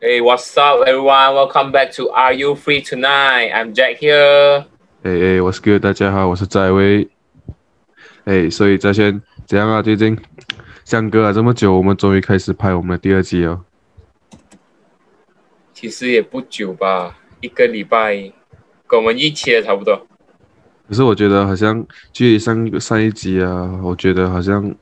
[0.00, 1.34] Hey, what's up, everyone?
[1.34, 3.52] Welcome back to Are You Free Tonight?
[3.52, 4.64] I'm Jack here.
[5.02, 7.06] 哎哎，我是 good，大家好，我是在威。
[8.24, 9.82] 哎，所以翟轩怎样啊？
[9.82, 10.18] 最近
[10.86, 13.62] 相隔了这么久，我们终于开始拍我们的第二季哦。
[15.74, 18.32] 其实也不久吧，一个礼拜，
[18.86, 20.06] 跟我们一起的差不多。
[20.88, 24.74] 可是我觉得好像距离上上一集啊，我觉得好像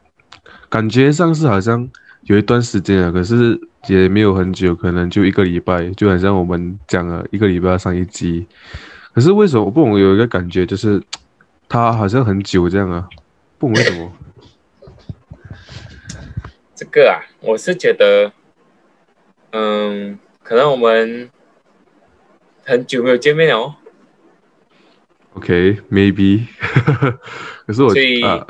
[0.68, 1.90] 感觉上是好像
[2.24, 8.46] 有一段时间啊，可是也没有很久，可能就一个礼拜，就好像我们讲了一个礼拜要上一集。
[9.12, 9.98] 可是为什么我不懂？
[9.98, 11.02] 有一个感觉就是
[11.68, 13.08] 他好像很久这样啊，
[13.58, 14.12] 不懂为什么。
[16.74, 18.32] 这个啊，我是觉得，
[19.50, 21.30] 嗯，可能我们
[22.64, 23.74] 很久没有见面了哦。
[25.34, 26.46] OK，maybe，、
[27.66, 28.46] 可是我所以啊，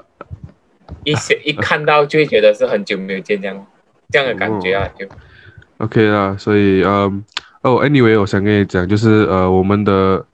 [1.05, 3.67] 一些 一看到就会觉得是很久没有见这样
[4.11, 5.07] 这样的感觉啊，就
[5.79, 7.25] OK 啦，所以嗯，
[7.63, 10.25] 哦，anyway，我想跟你讲，就是呃，我们的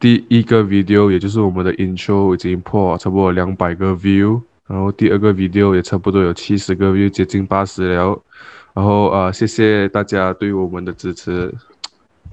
[0.00, 8.20] 第一个 video，也就是我们的 intro 已经破差不多两百个 view，然后第二个 video 也差不多有七十个 view，接近八十了。
[8.72, 11.52] 然后呃，谢谢大家对我们的支持，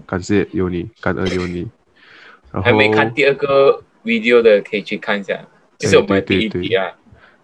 [0.05, 1.67] 感谢有你，感恩有你。
[2.51, 5.37] 然后还没看第二个 video 的可以去看一下，
[5.77, 6.87] 就是我们的第一对对对集啊。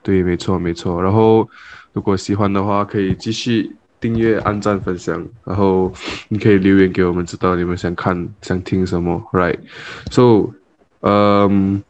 [0.03, 1.01] 对，没错没错。
[1.01, 1.49] 然后
[1.93, 5.91] 如果喜欢的话，可以继续订阅、按赞、分享，然后
[6.27, 10.51] 你可以留言给我们，知道你们想看、想听什么，right？So，
[10.99, 11.81] 嗯，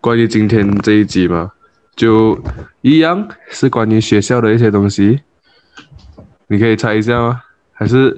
[0.00, 1.52] 关于今天这一集嘛，
[1.94, 2.42] 就
[2.80, 5.20] 一样是关于学校的一些东西，
[6.46, 7.42] 你可以猜一下吗？
[7.72, 8.16] 还是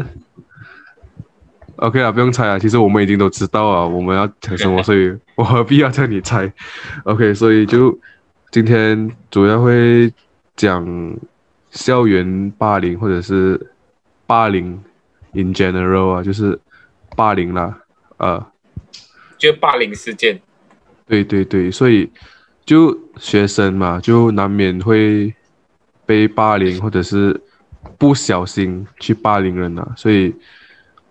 [1.76, 6.52] ？OK 啊，不用猜啊，其实我们已经都知道啊，我们要讲什么， 所以我何必要叫你猜
[7.04, 7.98] ？OK，所以就
[8.56, 10.10] 今天主要会
[10.56, 11.14] 讲
[11.72, 13.60] 校园霸凌或者是
[14.26, 14.82] 霸凌
[15.32, 16.58] in general 啊，就是
[17.14, 17.78] 霸凌啦，
[18.16, 18.46] 呃，
[19.36, 20.40] 就霸凌事件，
[21.06, 22.10] 对对对，所以
[22.64, 25.34] 就学生嘛，就难免会
[26.06, 27.38] 被霸凌，或者是
[27.98, 30.34] 不小心去霸凌人啊，所以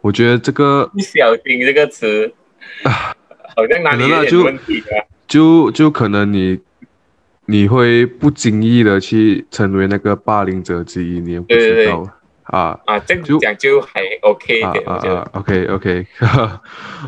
[0.01, 2.34] 我觉得这个不小心这个词
[2.81, 3.13] 啊，
[3.55, 5.05] 好像哪里有点问题啊。
[5.28, 6.59] 就就可能你
[7.45, 12.07] 你会不经意的去成为那个霸凌者之一，你也不知道
[12.44, 12.79] 啊。
[12.85, 15.19] 啊，这就样讲就还 OK 一啊点，我觉得。
[15.19, 16.07] 啊啊！OK OK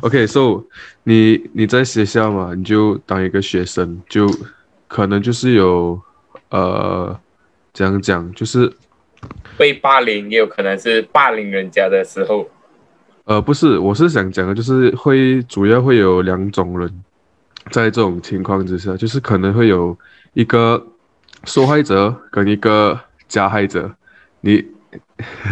[0.01, 0.63] OK，So
[1.03, 4.27] 你你在学校嘛，你就当一个学生，就
[4.87, 5.99] 可能就是有
[6.49, 7.19] 呃，
[7.73, 8.71] 怎样讲，就是
[9.57, 12.47] 被霸凌也有可能是霸凌人家的时候，
[13.25, 17.03] 呃，不是，我是想讲的，就是会主要会有两种人，
[17.71, 19.97] 在这种情况之下，就是可能会有
[20.33, 20.85] 一个
[21.43, 23.91] 受害者跟一个加害者，
[24.41, 24.65] 你，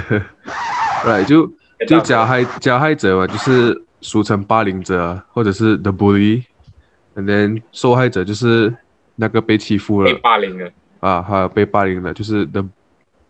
[1.05, 1.51] right 就
[1.87, 8.73] 就加害加害者嘛，就是俗称霸凌者啊，或者是 the bully，and then 受害者就是
[9.15, 10.71] 那个被欺负了被霸凌了。
[11.01, 12.65] 啊，还有被霸凌了，就是 the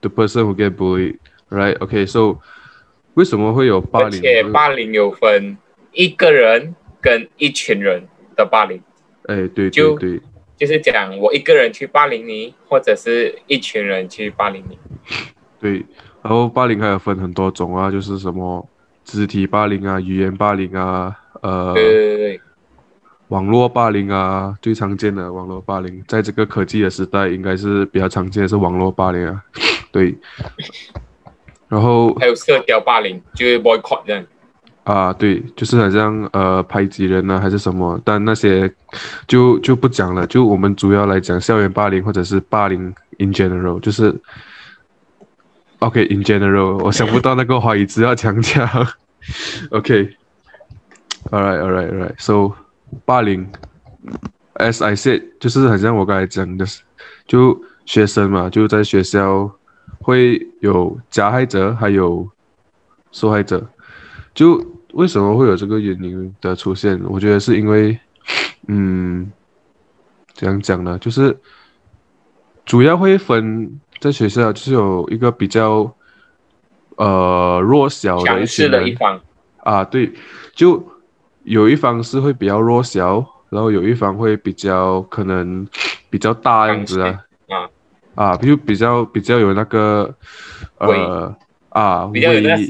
[0.02, 2.38] the person who get bullied，right？OK，so、
[3.16, 4.22] 为什么会有霸凌而？
[4.22, 5.58] 且霸凌有分
[5.92, 8.82] 一个人跟一群人的霸凌，
[9.28, 10.22] 哎，对对就对，
[10.58, 14.78] 就是讲我一个人去霸凌你，或者是一群人去霸凌你。
[15.60, 15.86] 对，
[16.22, 18.68] 然后霸凌还有分很多种啊，就是什么
[19.04, 22.42] 肢体霸凌啊、语言霸凌啊、呃对对对对，
[23.30, 29.44] 网络霸凌啊，最常见的网络霸凌，在这个科技的时代，应该是比较常见的是网络霸凌啊，
[29.92, 30.16] 对。
[31.68, 34.24] 然后还有社交霸凌，就是 boycott 这样。
[34.86, 38.72] 啊，对，就是好像呃排挤人啊，还是什么，但那些
[39.28, 44.16] 就就不讲了，就我们主要来讲校园霸凌或者是霸凌 in general，就是
[45.80, 48.64] OK in general，我想不到那个华语词要强调，
[49.72, 52.56] OK，all right all right all right，so
[53.06, 53.48] 霸凌
[54.54, 56.66] ，as I said，就是好像我刚才讲的，
[57.26, 59.52] 就学生嘛，就在学校
[60.00, 62.30] 会有加害者，还有
[63.12, 63.68] 受害者。
[64.36, 64.64] 就
[64.96, 67.00] 为什么会有这个原因的出现？
[67.10, 68.00] 我觉得是因为，
[68.68, 69.30] 嗯，
[70.34, 70.98] 怎样讲呢？
[71.00, 71.38] 就是
[72.66, 75.94] 主要会分在学校，就是有一个比较
[76.96, 78.70] 呃弱小的一些人。
[78.70, 79.20] 势的一方，
[79.58, 80.10] 啊，对，
[80.54, 80.82] 就
[81.44, 85.68] 有一方是会比较弱小，然后有一方会比较可能
[86.10, 87.20] 比较大样子啊。
[87.50, 87.70] 啊，
[88.16, 90.16] 啊，就比较比较有那个
[90.78, 91.36] 呃
[91.68, 92.64] 啊比较有那个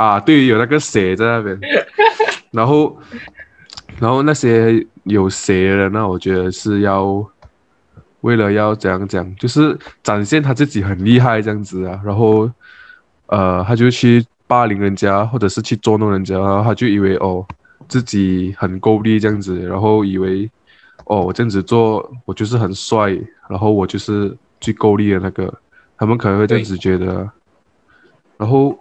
[0.00, 1.60] 啊，对，有那个蛇在那边，
[2.52, 2.96] 然后，
[3.98, 7.22] 然后那些有蛇的，那我觉得是要
[8.22, 12.50] 为了要怎样讲，就是展现他自己很厉害这样子啊，然后
[13.26, 17.46] 呃，他就去霸凌人家，或者是去捉弄人家，然后他就以为哦
[17.86, 20.50] 自己很够力这样子，然后以为
[21.04, 23.10] 哦我这样子做我就是很帅，
[23.50, 25.52] 然后我就是最够力的那个，
[25.98, 27.30] 他们可能会这样子觉得，
[28.38, 28.78] 然后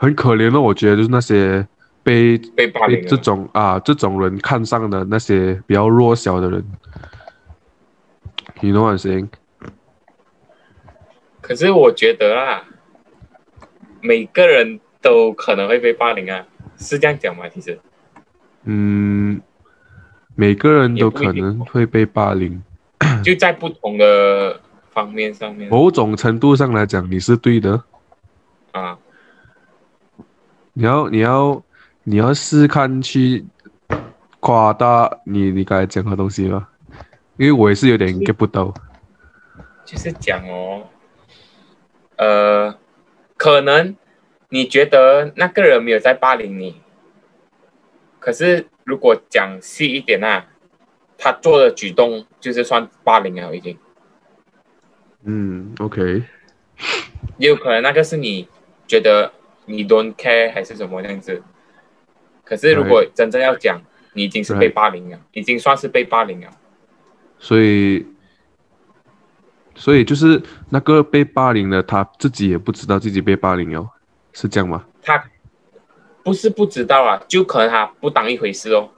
[0.00, 1.66] 很可怜的，我觉得就是那些
[2.02, 6.64] 被被霸凌这种啊这种人看上的那些比较弱小的人。
[8.62, 9.28] You know what I'm saying？
[11.42, 12.64] 可是我觉得啊，
[14.00, 16.46] 每个人都可能会被霸凌啊，
[16.78, 17.46] 是这样讲吗？
[17.50, 17.78] 其实
[18.64, 19.38] 嗯，
[20.34, 22.62] 每个人都可能会被霸凌，
[23.22, 24.58] 就在不同的
[24.92, 27.82] 方面上面某种程度上来讲，你是对的。
[28.72, 28.96] 啊，
[30.72, 31.62] 你要你要
[32.04, 33.44] 你要试看去
[34.38, 36.68] 夸大你你刚才讲的东西吗？
[37.36, 38.72] 因为我也是有点 get 不到。
[39.84, 40.86] 就是讲哦，
[42.16, 42.78] 呃，
[43.36, 43.96] 可能
[44.50, 46.80] 你觉得那个人没有在霸凌你，
[48.18, 50.46] 可是如果讲细一点啊，
[51.18, 53.76] 他做的举动就是算霸凌了已经。
[55.24, 56.22] 嗯，OK，
[57.38, 58.48] 也有可能那个是你
[58.86, 59.32] 觉得
[59.70, 61.42] 你 don't care 还是什么样子，
[62.44, 63.80] 可是如果真正要讲，
[64.14, 66.48] 你已经是被霸凌了，已经算是被霸凌了。
[67.38, 68.04] 所以
[69.74, 73.88] 所以就是那个被霸凌的他自己也不知道自己被霸凌哦，
[74.32, 74.84] 是这样吗？
[75.02, 75.24] 他
[76.22, 78.90] 不是不知道啊，就可能他不当一回事哦。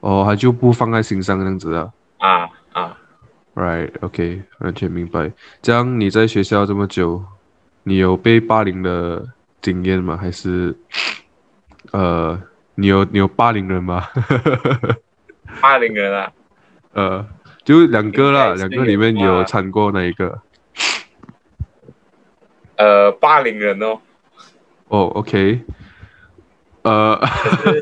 [0.00, 1.92] 哦，他就不放在心上这样子啊。
[2.18, 2.98] 啊啊
[3.54, 5.32] ，Right，OK，、完全明白。
[5.60, 7.24] 这样你在学校这么久，
[7.82, 9.26] 你有被霸凌的
[9.60, 10.16] 经验吗？
[10.16, 10.76] 还是
[11.92, 12.40] 呃，
[12.74, 14.08] 你有你有霸凌人吗？
[15.60, 16.32] 霸凌人啊，
[16.94, 17.26] 呃，
[17.64, 20.40] 就两个啦，两个里面有唱过哪一个？
[22.76, 24.00] 呃，霸凌人哦，
[24.88, 25.62] 哦，OK，
[26.82, 27.20] 呃，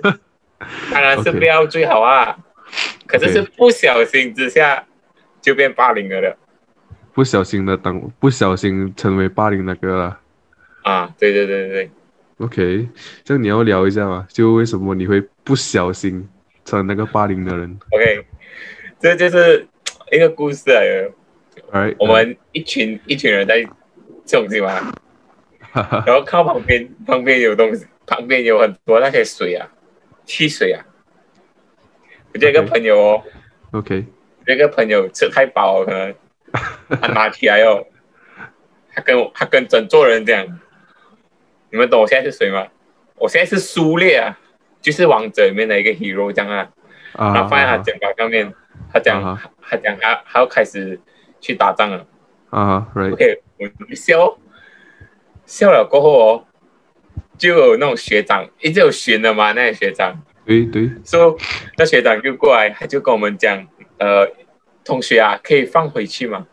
[0.90, 2.36] 当然是不要最好啊。
[3.06, 4.84] 可是是不小心之下
[5.40, 6.36] 就变霸凌了的
[7.14, 10.20] 不小心的当不小心成为霸凌那个啦。
[10.88, 11.14] 啊！
[11.18, 11.90] 对对对对对
[12.38, 12.88] ，OK，
[13.22, 14.26] 这样你要聊一下嘛？
[14.30, 16.26] 就为什么你会不小心
[16.64, 18.24] 成那个霸凌的人 OK，
[18.98, 19.66] 这就是
[20.10, 21.10] 一个故事来的。
[21.70, 23.62] ？Alright，我们一群一群人在
[24.24, 24.94] 这种地方，
[26.06, 29.68] 然后靠旁边旁边有东西，旁边有很多那些水啊，
[30.24, 30.82] 汽水啊。
[32.32, 33.22] 我这个朋友哦
[33.72, 34.06] ，OK，
[34.46, 37.84] 这个朋友吃太饱了，可能他拿起来哦，
[38.94, 40.46] 他跟我他跟整座人讲，
[41.70, 42.66] 你们懂我现在是谁吗？
[43.16, 44.38] 我现在是苏烈啊，
[44.80, 46.68] 就是王者里面的一个 hero 这样啊。
[47.14, 48.52] 啊，他放在他肩膀上面，
[48.92, 51.00] 他讲啊他讲他他要开始
[51.40, 52.06] 去打仗了。
[52.50, 54.38] 啊，Right，OK，我就笑，
[55.44, 56.44] 笑了过后哦，
[57.36, 60.14] 就有那种学长，一直有选的嘛，那些学长，
[60.46, 61.36] 对对，说、
[61.76, 63.66] 那学长就过来，他就跟我们讲，
[63.98, 64.30] 呃，
[64.84, 66.46] 同学啊，可以放回去吗？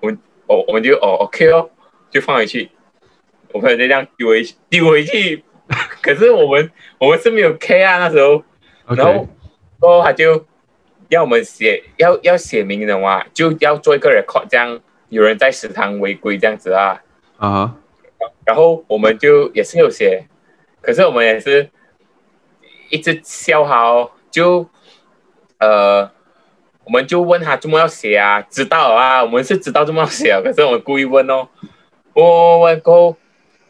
[0.00, 1.70] 我们我我们就哦 OK 哦，
[2.10, 2.70] 就放回去，
[3.52, 5.44] 我朋友就这样丢回去丢回去，
[6.00, 8.42] 可是我们我们是没有 K 啊那时候，
[8.94, 9.28] 然后
[9.78, 10.46] 过后他就
[11.08, 17.02] 要我们写，要要写明的话，就要做一个 record，这样有人在食堂违规这样子啊。
[17.36, 17.76] 啊哈，
[18.44, 20.26] 然后我们就也是有写，
[20.80, 21.68] 可是我们也是
[22.88, 24.68] 一直笑他哦，就
[25.58, 26.10] 呃，
[26.84, 28.40] 我们就问他怎么要写啊？
[28.42, 31.48] 知道啊，我们是知道怎么要写啊，可是我们故意问哦，
[32.14, 33.16] 问问问过后，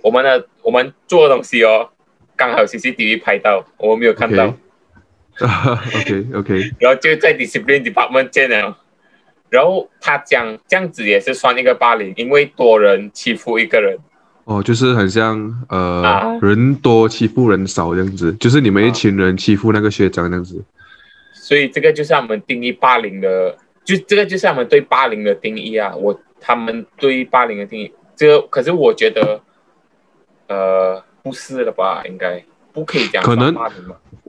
[0.02, 1.90] 我们的我们做的东西哦，
[2.36, 4.54] 刚好 CCTV 拍到，我们没有看到。
[5.96, 8.76] OK OK 然后就在 discipline department 见了。
[9.48, 13.98] 然后他讲这样子也是算一个霸凌，因为多人欺负一个人
[14.44, 20.62] 哦，就是很像呃啊，人多欺负人少这样子，就是你们一啊群人欺负那个学长这样子。
[21.32, 25.94] 所以这个就是他们定义霸凌的，就这个就是他们对霸凌的定义啊。
[25.94, 29.40] 我他们对霸凌的定义，这个可是我觉得，
[30.52, 32.02] 呃，不是了吧？
[32.04, 33.54] 应该不可以讲可能？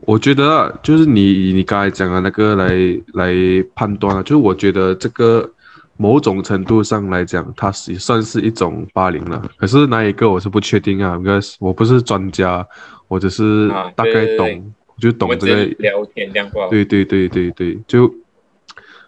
[0.05, 2.69] 我觉得啊，就是你你刚才讲的那个来
[3.13, 3.33] 来
[3.75, 5.49] 判断啊，就是我觉得这个
[5.97, 9.41] 某种程度上来讲，它是算是一种霸凌了。
[9.57, 12.65] 可是哪一个我是不确定啊，应该是我不是专家，
[13.07, 16.67] 我只是啊大概对对对懂，我就懂这个聊天这样吧。
[16.69, 18.13] 对对对对对，就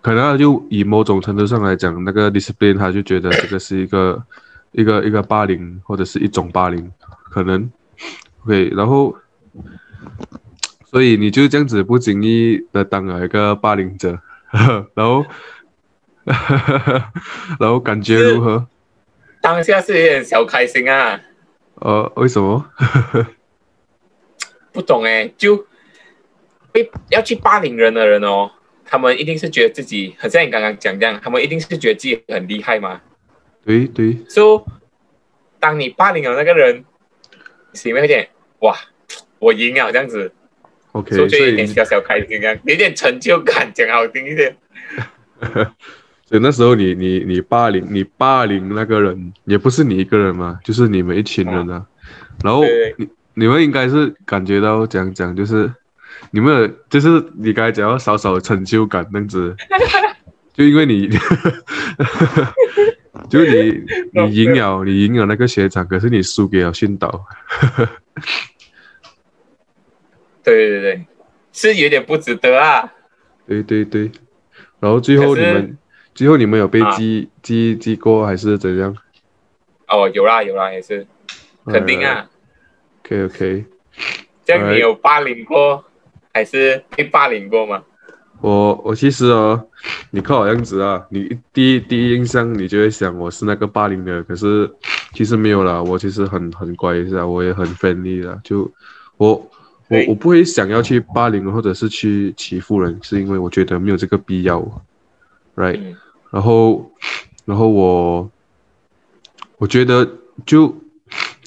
[0.02, 4.22] 可能啊就以某种程度上来讲，那个 discipline 他就觉得这个是一个
[4.76, 6.92] 一个一个霸凌，或者是一种霸凌，
[7.32, 7.72] 可能
[8.44, 9.16] OK，然后
[10.86, 14.20] 所以你就这样子不经意的当了一个霸凌者，
[14.94, 15.26] 然后
[17.60, 18.68] 然后感觉如何？
[19.42, 21.22] 当下是有点小开心啊，
[21.76, 22.66] 呃，为什么？
[24.74, 25.66] 不懂哎，就
[26.72, 28.52] 被要去霸凌人的人哦，
[28.84, 33.00] 他们一定是觉得自己，很像你刚刚讲这样，他们一定是觉得自己很厉害嘛。
[33.66, 34.72] 对对，所以
[35.60, 36.86] 当你霸凌了那个人，
[37.74, 38.30] 心里面有点
[38.60, 38.76] 哇，
[39.40, 40.32] 我赢了这样子
[40.92, 44.56] ，OK，所以有点小小开心这样，有点成就感，讲好听一点。
[46.28, 51.86] 所以那时候你你你霸凌你霸凌那个人，也不是你一个人嘛，就是你们一群人啊。
[52.44, 52.64] 然后
[52.98, 55.72] 你你们应该是感觉到讲讲，就是
[56.32, 59.56] 你们有就是你刚才讲到少少成就感那样子，
[60.54, 61.10] 就因为你，
[63.30, 67.26] 就你 你赢了你赢了那个学长，可是你输给了训导。
[70.44, 71.06] 对对对，
[71.52, 72.92] 是有点不值得啊。
[73.48, 74.12] 对对对，
[74.80, 75.78] 然后最后你们
[76.14, 78.96] 最后你们有被啊记、记记过还是怎样？
[79.88, 81.06] 哦，有啦有啦，也是
[81.66, 82.30] 肯定啊。
[83.02, 83.66] OK OK，
[84.44, 85.84] 这样你有霸凌过，
[86.34, 87.84] 还是被霸凌过吗？
[88.46, 89.60] 我我其实哦，
[90.12, 94.72] 你看我样子啊，你第一第一印象你就会想我是那个霸凌的，可是
[95.14, 98.72] 其实没有啦，我其实很很乖是啊，我也很 friendly 的，就
[99.18, 99.30] 我
[99.88, 104.60] 我我不会想要去霸凌或者是去欺负人，是因为我觉得没有这个必要
[105.56, 105.80] ，right？
[105.80, 105.96] 嗯
[106.30, 106.92] 然后，
[107.46, 108.30] 然后我，
[109.58, 110.08] 我觉得
[110.46, 110.76] 就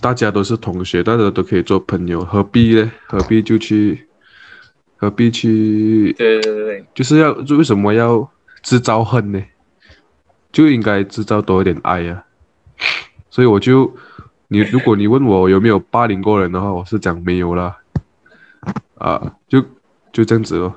[0.00, 2.90] 大家都是同学，大家都可以做朋友，何必呢？
[3.06, 4.07] 何必就去，
[4.98, 6.12] 何必去？
[6.18, 8.30] 对对对对，就是要就为什么要
[8.62, 9.42] 制造恨呢？
[10.50, 12.24] 就应该制造多一点爱呀、
[13.30, 13.94] 所以我就，
[14.48, 17.76] 你如果你问我有没有霸凌过人的话，我是讲没有啦。
[18.96, 19.62] 啊，就
[20.10, 20.74] 就这样子咯。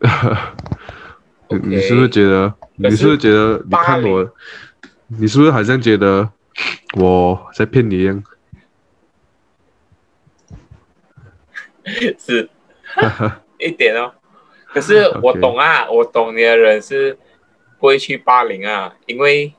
[1.50, 2.48] 你你是不是觉得？
[2.48, 3.58] 是你是不是觉得？
[3.64, 4.30] 你看我，
[5.08, 6.30] 你是不是好像觉得
[6.94, 8.22] 我在骗你一样？
[12.18, 12.48] 是。
[13.58, 14.12] 一点哦。
[14.66, 17.18] 可是我 懂啊，我懂你的人是
[17.78, 19.52] 不会去霸凌啊，因为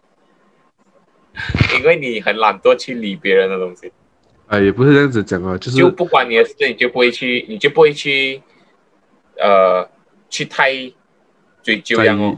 [1.78, 3.92] 因为你很懒惰去理别人的东西，
[4.48, 8.42] 哎，也不是这样子讲啊，就是就不管你的事，你就不会去，你就不会去，
[9.38, 9.88] 呃，
[10.30, 10.72] 去太
[11.64, 12.38] 追究这样哦。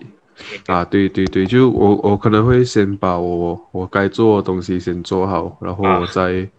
[0.66, 6.00] 啊，对对对，就我我可能会先把我我该做的东西先做好，然后啊。
[6.00, 6.50] 我再、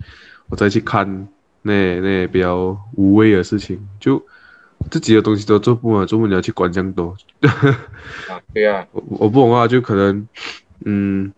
[0.49, 1.29] 我再去看
[1.63, 4.23] 那那比较无谓的事情，就
[4.91, 7.17] 自己的东西都做不完，做不了去管这样多。
[8.29, 10.27] 啊，对啊， 我我不懂啊，就可能
[10.85, 11.33] 嗯，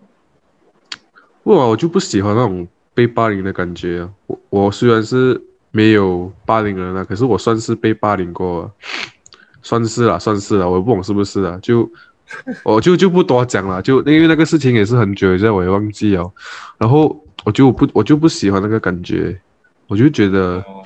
[1.43, 4.11] 不懂啊，我就不喜欢那种被霸凌的感觉啊。
[4.27, 5.41] 我我虽然是
[5.71, 8.71] 没有霸凌人啊，可是我算是被霸凌过啊，
[9.63, 11.91] 算是啦，算是啦，我不懂是不是啊，就
[12.65, 16.33] 我就就不多讲了，就因为那个事情也是很久以前，我也忘记了。
[16.79, 19.39] 然后我就不我就不喜欢那个感觉，
[19.87, 20.65] 我就觉得。
[20.67, 20.83] 哦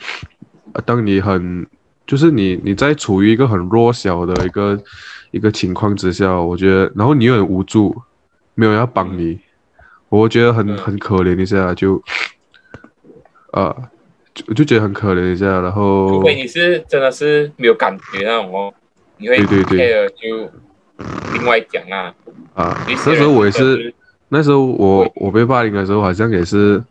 [0.74, 1.66] 呃，当你很
[2.06, 4.78] 就是你你在处于一个很弱小的一个
[5.30, 7.96] 一个情况之下，我觉得，然后你又很无助，
[8.54, 9.38] 没有人要帮你，
[10.10, 12.02] 我觉得很嗯很可怜一下，就
[13.52, 13.74] 啊，
[14.34, 18.74] 就就觉得很可怜一下，然后除非你是真的是没有感觉那种哦，
[19.16, 20.50] 你会对对对 care 就
[21.32, 22.14] 另外讲啊。
[22.52, 23.94] 啊，那时候我也是
[24.28, 26.84] 那时候我我被霸凌的时候，好像也是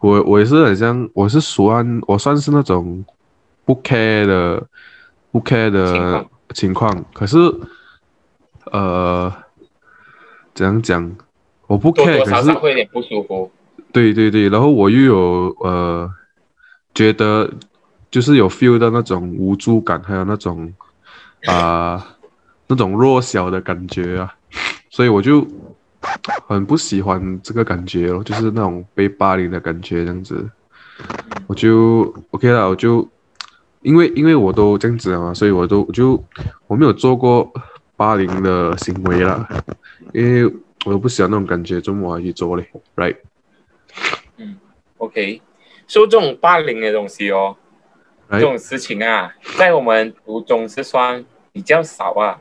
[0.00, 3.04] 我我也是很像我是算我算是那种
[3.64, 4.66] 不 care 的
[5.30, 6.30] 不 care 情的况。
[6.52, 7.38] 情况，可是
[8.72, 9.32] 呃
[10.52, 11.16] 怎样讲，
[11.68, 13.48] 我不 care，多少可是少会有点不舒服。
[13.92, 16.10] 对对对，然后我又有呃
[16.92, 17.48] 觉得
[18.10, 20.74] 就是有 feel 到那种无助感，还有那种
[21.46, 22.04] 啊、
[22.66, 24.34] 那种弱小的感觉啊，
[24.90, 25.46] 所以我就
[26.48, 30.48] 很不喜欢这个感觉哦，就是那种被霸凌的感觉这样子，
[31.46, 33.06] 我就 OK 了，我就
[33.82, 36.22] 因为因为我都这样子了嘛，所以我都我就
[36.66, 37.52] 我没有做过
[37.96, 39.46] 霸凌的行为了，
[40.12, 40.44] 因为
[40.86, 43.16] 我都不喜欢那种感觉，怎么我还去做嘞？Right？
[44.38, 44.56] 嗯
[44.98, 45.42] OK，
[45.86, 47.56] 说这种霸凌的东西哦，
[48.30, 48.40] 这？
[48.40, 52.40] 种事情啊，在我们读中是算比较少啊，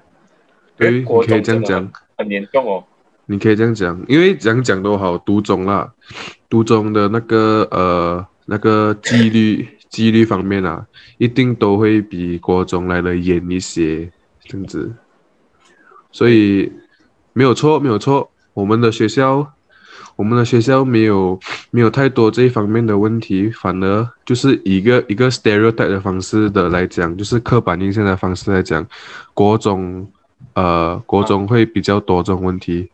[0.77, 2.83] 对，因为国你可以中真的这样讲，很严重哦。
[3.31, 5.87] 你可以这样讲，因为讲讲都好，读中啦，
[6.49, 10.83] 读中的那个呃那个纪律纪律方面啊，
[11.19, 14.09] 一定都会比国中来的严一些，
[14.45, 14.91] 这样子。
[16.11, 16.73] 所以
[17.33, 19.45] 没有错，没有错，我们的学校，
[20.15, 28.83] 我们的学校没有没有太多这一方面的问题，反而就是一个一个 stereotype 的方式的来讲，就是刻板印象的方式来讲，
[29.35, 30.11] 国中
[30.55, 32.89] 呃，国中会比较多这种问题。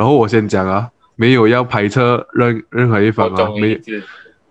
[0.00, 2.00] 然后我先讲啊，没有要排斥
[2.32, 3.78] 任任何一方啊，没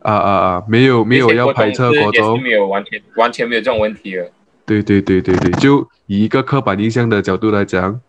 [0.04, 4.30] 啊啊啊，没有没有要排斥国中，没有完全完全没有这种问题了。
[4.68, 8.00] 对对对对对，就以一个刻板印象的角度来讲，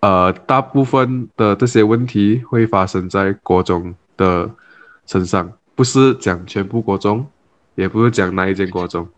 [0.00, 4.50] 呃，大部分的这些问题会发生在国中的
[5.06, 7.26] 身上，不是讲全部国中，
[7.74, 9.08] 也不是讲哪一间国中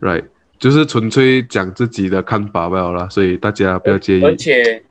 [0.00, 0.24] ，right，
[0.58, 4.24] 就是纯粹讲自己的看法罢了，所以大家不要介意。
[4.24, 4.82] 而且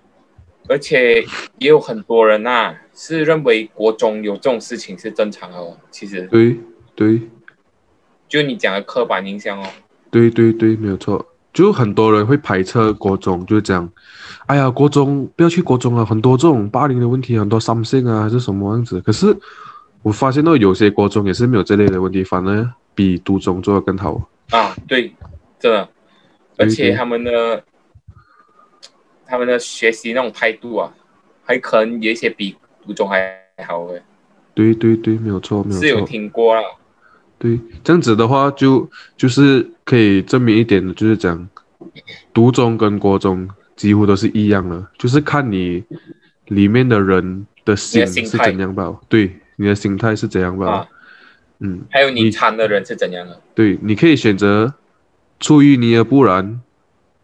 [0.67, 1.21] 而且
[1.57, 6.21] 也有很多人呐，是认为国中有这种事情是正常的哦，其实。
[6.27, 6.57] 对
[6.95, 7.21] 对，
[8.27, 9.67] 就你讲的刻板印象哦。
[10.09, 11.25] 对对对，没有错。
[11.51, 13.87] 就很多人会排斥国中，就是讲，
[14.47, 18.99] 哎呀，国中不要去国中啊，很多这种霸凌的问题，很多伤性啊，还是什么样子。
[19.01, 19.35] 可是
[20.01, 24.29] 我发现到有些国中也是没有这类的问题，反而比独中做的更好。
[24.49, 25.13] 啊，对，
[25.59, 25.87] 真的，
[26.57, 27.63] 而且他们的
[29.25, 30.93] 他们的学习那种态度啊，
[31.43, 34.01] 还可能有一些比读中还好诶。
[34.53, 35.87] 对对对，没有错，没有错。
[35.87, 36.61] 是有听过了。
[37.39, 41.49] 对，这样子的话就就是可以证明一点的，就是讲，
[42.33, 45.83] 读中跟国中几乎都是一样的，就是看你
[46.47, 48.95] 里面的人的心是怎样吧。
[49.09, 50.87] 对，你的心态是怎样吧。
[51.59, 51.81] 嗯。
[51.89, 53.41] 还有你参的人是怎样的？
[53.55, 54.73] 对，你可以选择
[55.39, 56.61] 出淤泥而不染，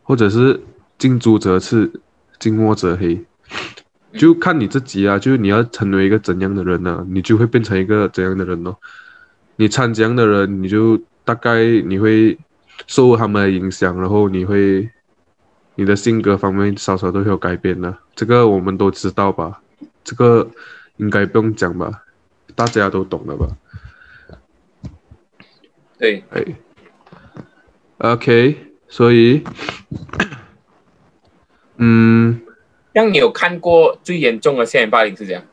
[0.03, 0.59] 或者是
[0.99, 1.89] 近朱者赤，
[2.37, 3.25] 近墨者黑，
[4.13, 5.17] 就看你自己啊。
[5.17, 7.03] 就是你要成为一个怎样的人呢？
[7.09, 8.75] 你就会变成一个怎样的人哦。
[9.55, 12.37] 你参加的人，你就大概你会
[12.85, 14.89] 受他们的影响，然后你会
[15.75, 19.61] 你的性格方面稍稍都会有改变的，这个我们都知道吧？
[20.03, 20.49] 这个
[20.97, 22.03] 应该不用讲吧？
[22.55, 23.47] 大家都懂了吧？
[25.97, 26.45] 对，哎
[27.99, 29.43] ，OK，所以，
[31.79, 32.39] 嗯，
[32.93, 35.43] 让你有看过最严重的校园霸凌是这样，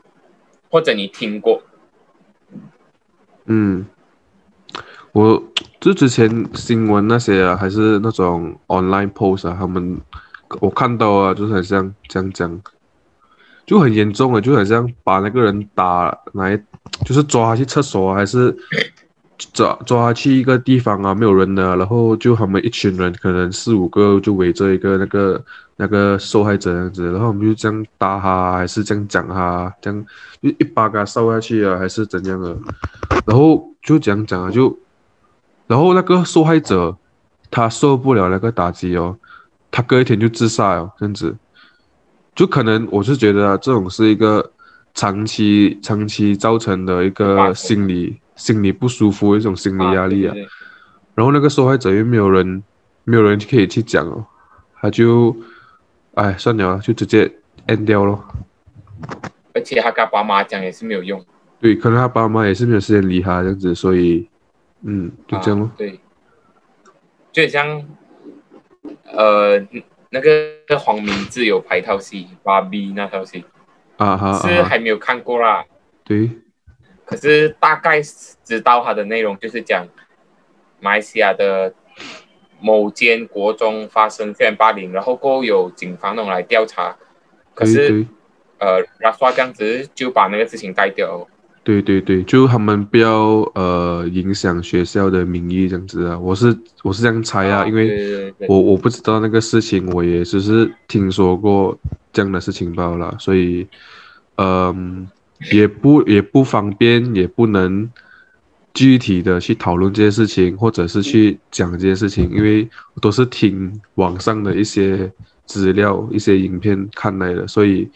[0.69, 1.63] 或者你听过？
[3.45, 3.85] 嗯。
[5.13, 5.41] 我
[5.79, 9.99] 就之前新闻那些啊，还是那种 online post 啊，他们
[10.59, 12.61] 我看到啊，就是很像这样讲，
[13.65, 16.55] 就很严重啊，就很像把那个人打来，
[17.03, 18.55] 就是抓去厕所，还是
[19.53, 25.43] 抓抓去一个地方啊，没有人的，然后就他们一群人，可能四五个就围着一个那个
[25.75, 30.05] 那个受害者样子，然后我们就这样打他，还是这样讲他，这样
[30.41, 32.57] 就一巴给他扫下去啊，还是怎样的，
[33.25, 34.77] 然后就这样讲啊，就。
[35.67, 36.95] 然后那个受害者，
[37.51, 39.17] 他受不了那个打击哦，
[39.69, 41.35] 他隔一天就自杀哦，这样子，
[42.33, 44.49] 就可能我是觉得啊这种是一个
[44.93, 50.33] 长期长期造成的一个心理心里不舒服一种心理压力啊。
[51.13, 52.63] 然后那个受害者又没有人
[53.03, 54.25] 没有人可以去讲哦，
[54.79, 55.35] 他就，
[56.13, 57.29] 哎算了，就直接
[57.67, 58.23] end 掉咯。
[59.53, 61.21] 而且他跟爸妈讲也是没有用。
[61.59, 64.29] 对，可能他爸妈也是没有时间理他这样子，所以。
[64.83, 65.71] 嗯，就这样咯。
[65.75, 65.99] 对，
[67.31, 67.83] 就像，
[69.11, 69.59] 呃，
[70.11, 73.43] 那个黄明志有拍套戏《芭比》那套戏，
[73.97, 75.65] 啊哈，是还没有看过啦。
[76.03, 76.29] 对。
[77.07, 78.01] 可是大概
[78.43, 79.87] 知道他的内容，就是讲
[80.81, 81.73] 马来西亚的
[82.59, 86.97] 某间国中发生校园霸凌，然后过后有警方那种来调查，
[87.55, 88.05] 可是，
[88.59, 91.25] 呃，然后这样子就把那个事情带掉。
[91.63, 101.77] 对对对，就他们不要呃影响学校的名誉这样子啊，我是我是这样猜啊，因为我我不知道那个事情，我也只是听说过
[102.13, 103.67] 这样的事情罢了，所以
[104.37, 105.09] 嗯
[105.51, 107.91] 也不也不方便，也不能
[108.73, 112.69] 具体的去讨论这些事情，或者是去讲这些事情，因为
[113.01, 115.11] 都是听网上的一些
[115.45, 117.89] 资料、一些影片看来的，所以。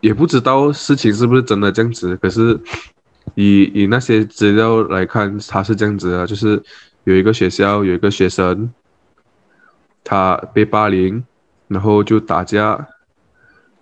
[0.00, 2.60] 也不知道事情是不是真的这样子，可是
[3.36, 6.62] 以以那些资料来看，他是这样子啊，就是
[7.04, 8.70] 有一个学校有一个学生，
[10.04, 11.24] 他被霸凌，
[11.68, 12.86] 然后就打架，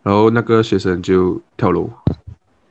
[0.02, 1.90] 然后那个学生就跳楼，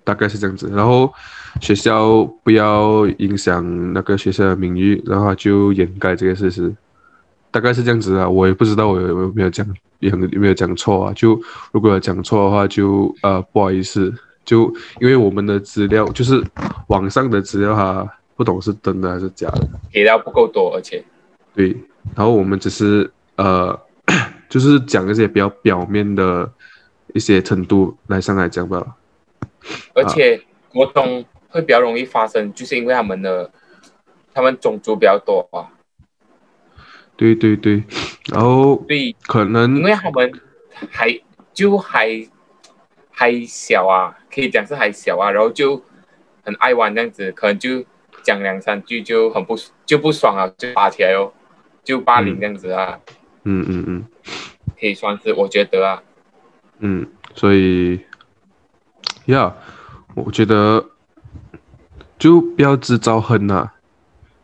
[0.03, 0.71] 大概是这样子。
[0.73, 1.13] 然后
[1.59, 6.73] 学校不要影响那个学生的名誉，然后就掩盖这个事实，
[7.49, 8.29] 大概是这样子啊。
[8.29, 9.65] 我也不知道我有没有讲。
[10.01, 11.13] 也有没有讲错啊？
[11.15, 11.39] 就
[11.71, 14.11] 如果讲错的话，就呃不好意思。
[14.43, 14.63] 就
[14.99, 16.43] 因为我们的资料就是
[16.87, 21.05] 网上的资料哈，不懂是真的还是假的，给料不够多，而且
[21.53, 21.69] 对，
[22.15, 23.79] 然后我们只是呃
[24.49, 26.51] 就是讲一些比较表面的
[27.13, 28.95] 一些程度来上来讲吧。
[29.93, 33.51] 而且国中会比较容易发生，就是因为他们的
[34.33, 35.69] 他们种族比较多啊。
[37.15, 37.83] 对对对，
[38.31, 40.31] 然后对，可能因为他们
[40.89, 41.19] 还
[41.53, 42.27] 就还
[43.11, 45.83] 还小啊，可以讲是还小啊，然后就
[46.43, 47.85] 很爱玩这样子，可能就
[48.23, 51.31] 讲两三句就很不就不爽啊，就打起来哦，
[51.83, 52.99] 就霸凌这样子啊，
[53.43, 54.05] 嗯嗯嗯
[54.79, 56.01] 可以算是我觉得啊，
[56.81, 57.99] 嗯，所以
[59.25, 59.53] 呀，
[60.15, 60.83] 我觉得
[62.19, 63.71] 就不要制造恨呐、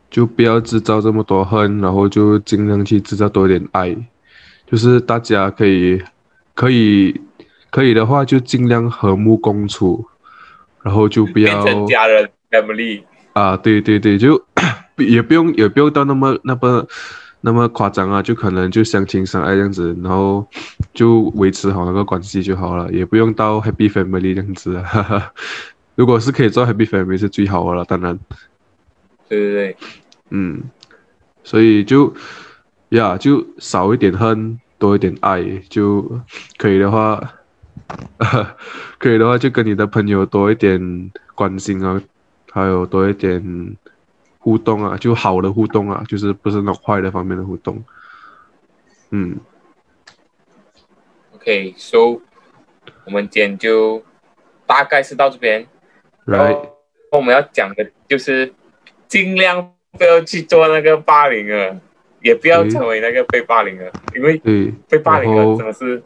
[0.10, 3.96] 就不要制造这么多恨，然后就尽量去制造多一点爱，
[4.66, 6.02] 就是大家可以
[6.54, 7.20] 可以
[7.70, 10.06] 可以的话就尽量和睦共处，
[10.84, 14.42] 然后就不变要成家人 family，啊，对对对，就
[14.98, 16.88] 也不用也不用到那么那么
[17.42, 20.48] 那么夸张啊，就可能就相亲相爱这样子，然后
[20.98, 24.84] 就维持好那个关系就好了，也不用到 happy family 这样子啊。
[24.84, 25.34] 哈哈。
[25.94, 28.18] 如果是可以做 happy family 是最好的了，当然，
[29.30, 29.78] 对对对，
[30.32, 30.64] 嗯，
[31.44, 32.12] 所以就
[32.90, 36.20] 呀，就少一点恨，多一点爱，就
[36.58, 37.22] 可以的话，
[38.98, 42.02] 可以的话就跟你的朋友多一点关心啊，
[42.52, 43.78] 还有多一点
[44.40, 47.84] 互动啊，就好的互动啊，就是不是那种坏的方面的互动。
[49.12, 49.38] 嗯，
[51.48, 52.20] OK，so
[53.06, 54.04] 我们今天就
[54.66, 55.66] 大概是到这边。
[56.26, 56.78] 然来，后
[57.14, 58.54] 我们要讲的就是
[59.08, 61.80] 尽量不要去做那个霸凌了，
[62.22, 66.04] 也不要成为那个被霸凌了，因为对，被霸凌了真的是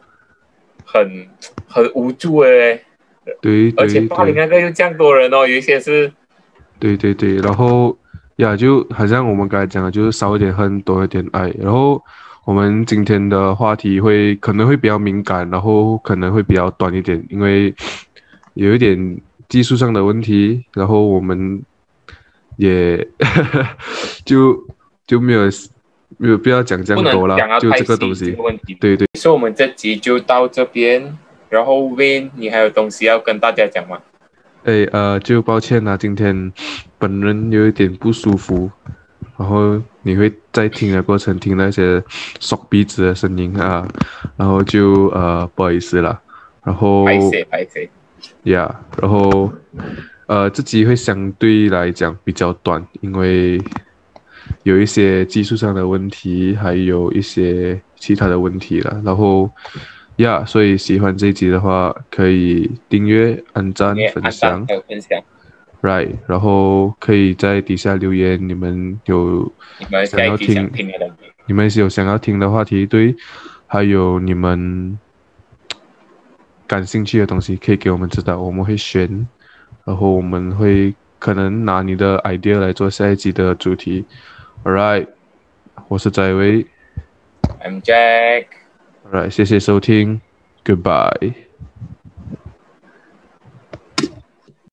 [0.84, 1.28] 很
[1.66, 2.84] 很无助的嘞，
[3.40, 6.12] 对而且霸凌那个又这样多人哦，有一些是
[6.78, 7.98] 对对对，然后
[8.36, 11.52] 呀，就好像我们刚才讲的，就是少一点恨，多一点爱。
[11.58, 12.00] 然后
[12.44, 17.72] 我们今天的话题会可能会比较敏感，然后可能会比较短一点，因为
[18.54, 21.62] 有一点技术上的问题，然后我们
[22.56, 23.06] 也
[24.26, 24.56] 就
[25.06, 25.42] 就没有
[26.18, 28.36] 没有必要讲这不样多了能讲到，就这个东西。
[28.80, 31.16] 对对，所以我们这集就到这边，
[31.48, 33.98] 然后 Win，你还有东西要跟大家讲吗？
[34.64, 36.52] 哎呃，就抱歉啦，今天
[36.98, 38.70] 本人有一点不舒服，
[39.36, 42.02] 然后你会在听的过程听那些
[42.40, 43.86] 缩鼻子的声音啊，
[44.36, 46.20] 然后就呃不好意思啦，
[46.64, 47.88] 然后拍谁拍谁？
[48.44, 49.52] 呀然后
[50.26, 53.60] 呃这集会相对来讲比较短，因为
[54.62, 59.50] 有一些技术上的问题，还有一些其他的问题了，然后。
[60.16, 64.64] 呀所以喜欢这一集的话，可以订阅、按赞、分享。
[64.66, 65.18] 还有分享，
[65.82, 69.52] Right，然后可以在底下留言，你们有
[70.06, 71.14] 想听的东西。
[71.46, 73.16] 你们有想要听的话题，对，
[73.66, 74.96] 还有你们
[76.68, 79.26] 感兴趣的东西，可以给我们知道，我们会选，
[79.84, 84.04] 然后我们会可能拿你的 idea 来做下一集的主题。
[84.62, 85.08] Alright，
[85.88, 86.64] 我是翟威
[87.60, 88.46] I'm Jack。
[89.10, 90.20] ，Alright，谢谢收听
[90.64, 91.51] ，Goodbye。